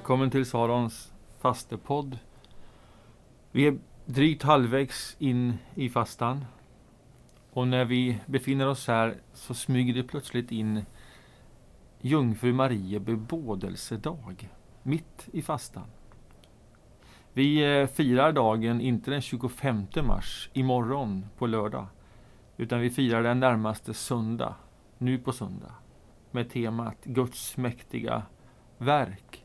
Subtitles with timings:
[0.00, 2.18] Välkommen till Sarons fastepodd.
[3.52, 6.44] Vi är drygt halvvägs in i fastan.
[7.50, 10.84] Och när vi befinner oss här så smyger det plötsligt in
[12.00, 14.48] Jungfru Marie bebådelsedag
[14.82, 15.86] mitt i fastan.
[17.32, 21.86] Vi eh, firar dagen inte den 25 mars, imorgon på lördag,
[22.56, 24.54] utan vi firar den närmaste söndag,
[24.98, 25.74] nu på söndag,
[26.30, 28.22] med temat Guds mäktiga
[28.78, 29.44] verk.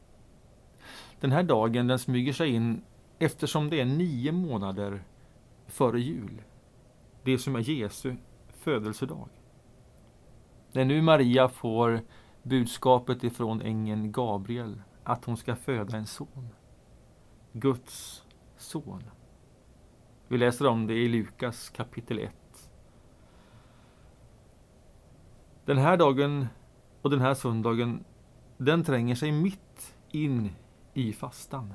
[1.20, 2.82] Den här dagen den smyger sig in
[3.20, 5.04] eftersom det är nio månader
[5.68, 6.42] före jul.
[7.24, 8.16] Det som är Jesu
[8.50, 9.30] födelsedag.
[10.72, 12.02] När nu Maria får
[12.44, 16.50] budskapet ifrån ängeln Gabriel att hon ska föda en son.
[17.52, 18.24] Guds
[18.58, 19.04] son.
[20.28, 22.32] Vi läser om det i Lukas kapitel 1.
[25.66, 26.48] Den här dagen
[27.02, 28.04] och den här söndagen,
[28.58, 30.52] den tränger sig mitt in
[30.96, 31.74] i fastan.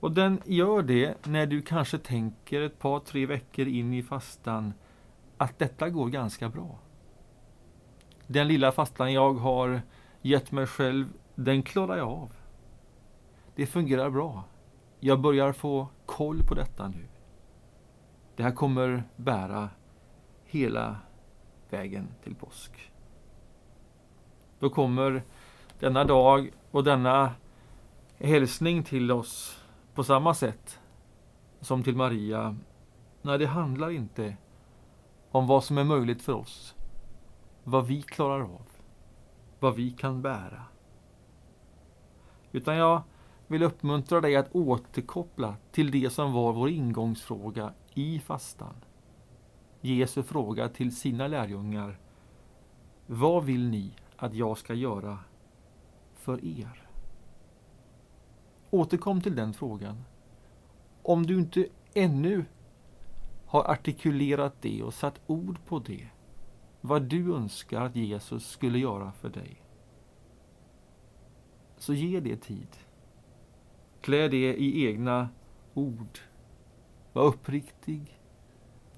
[0.00, 4.74] Och den gör det när du kanske tänker ett par, tre veckor in i fastan
[5.36, 6.78] att detta går ganska bra.
[8.26, 9.82] Den lilla fastan jag har
[10.22, 12.32] gett mig själv, den klarar jag av.
[13.54, 14.44] Det fungerar bra.
[15.00, 17.08] Jag börjar få koll på detta nu.
[18.36, 19.70] Det här kommer bära
[20.44, 20.96] hela
[21.70, 22.92] vägen till påsk.
[24.58, 25.22] Då kommer
[25.78, 27.32] denna dag och denna
[28.18, 30.80] hälsning till oss på samma sätt
[31.60, 32.56] som till Maria.
[33.22, 34.36] Nej, det handlar inte
[35.30, 36.74] om vad som är möjligt för oss.
[37.64, 38.68] Vad vi klarar av.
[39.60, 40.62] Vad vi kan bära.
[42.52, 43.02] Utan jag
[43.46, 48.74] vill uppmuntra dig att återkoppla till det som var vår ingångsfråga i fastan.
[49.80, 51.98] Jesu fråga till sina lärjungar.
[53.06, 55.18] Vad vill ni att jag ska göra
[56.28, 56.88] för er?
[58.70, 60.04] Återkom till den frågan.
[61.02, 62.44] Om du inte ännu
[63.46, 66.08] har artikulerat det och satt ord på det,
[66.80, 69.62] vad du önskar att Jesus skulle göra för dig,
[71.76, 72.76] så ge det tid.
[74.00, 75.28] Klä det i egna
[75.74, 76.18] ord.
[77.12, 78.20] Var uppriktig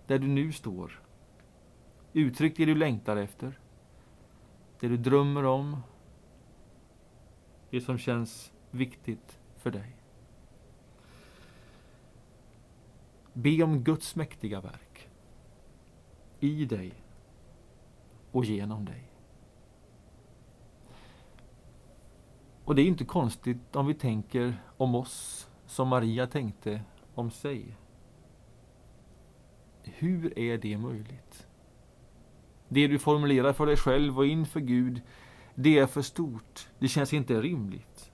[0.06, 1.02] där du nu står.
[2.12, 3.58] Uttryck det du längtar efter.
[4.80, 5.76] Det du drömmer om.
[7.70, 9.96] Det som känns viktigt för dig.
[13.32, 15.08] Be om Guds mäktiga verk
[16.40, 16.92] i dig
[18.32, 19.04] och genom dig.
[22.64, 26.82] Och det är inte konstigt om vi tänker om oss som Maria tänkte
[27.14, 27.76] om sig.
[29.82, 31.46] Hur är det möjligt?
[32.68, 35.02] Det du formulerar för dig själv och inför Gud,
[35.54, 36.68] det är för stort.
[36.78, 38.12] Det känns inte rimligt.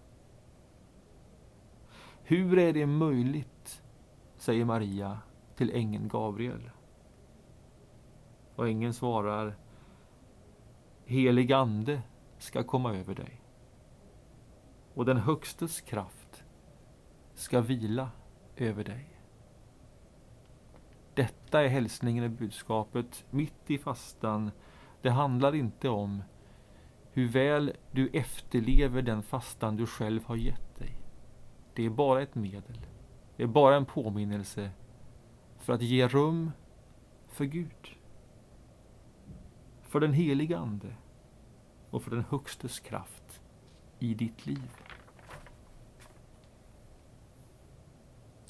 [2.22, 3.82] Hur är det möjligt,
[4.36, 5.18] säger Maria
[5.56, 6.70] till ängeln Gabriel.
[8.54, 9.56] Och ängeln svarar,
[11.04, 12.02] Helig ande
[12.38, 13.42] ska komma över dig
[14.94, 16.44] och den Högstes kraft
[17.34, 18.10] ska vila
[18.56, 19.20] över dig.
[21.14, 24.50] Detta är hälsningen och budskapet mitt i fastan.
[25.02, 26.22] Det handlar inte om
[27.16, 30.96] hur väl du efterlever den fastan du själv har gett dig.
[31.74, 32.86] Det är bara ett medel.
[33.36, 34.70] Det är bara en påminnelse
[35.58, 36.52] för att ge rum
[37.28, 37.88] för Gud.
[39.82, 40.96] För den heliga Ande
[41.90, 43.42] och för den Högstes kraft
[43.98, 44.70] i ditt liv.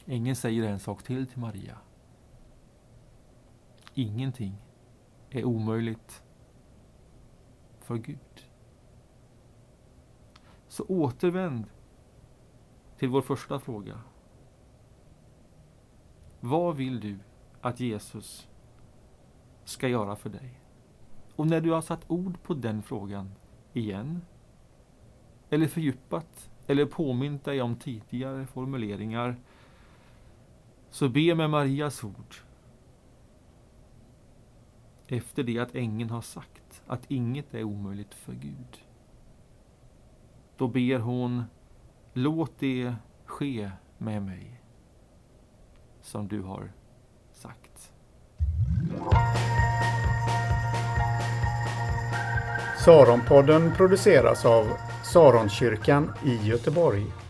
[0.05, 1.79] Ingen säger en sak till till Maria.
[3.95, 4.57] Ingenting
[5.31, 6.23] är omöjligt
[7.81, 8.26] för Gud.
[10.77, 11.65] Så återvänd
[12.99, 14.01] till vår första fråga.
[16.41, 17.19] Vad vill du
[17.61, 18.49] att Jesus
[19.65, 20.61] ska göra för dig?
[21.37, 23.35] Och när du har satt ord på den frågan
[23.73, 24.23] igen,
[25.51, 29.37] eller fördjupat, eller påmint dig om tidigare formuleringar,
[30.91, 32.35] så be med Marias ord.
[35.07, 38.86] Efter det att ängeln har sagt att inget är omöjligt för Gud.
[40.59, 41.45] Då ber hon,
[42.13, 42.95] låt det
[43.25, 44.61] ske med mig
[46.03, 46.73] som du har
[47.33, 47.93] sagt.
[52.85, 54.67] Saronpodden produceras av
[55.13, 57.26] Saronkyrkan i Göteborg.